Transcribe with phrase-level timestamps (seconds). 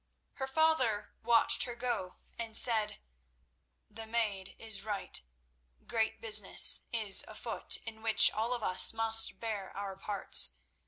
[0.33, 2.99] Her father watched her go, and said:
[3.87, 5.21] "The maid is right.
[5.85, 10.53] Great business is afoot in which all of us must bear our parts.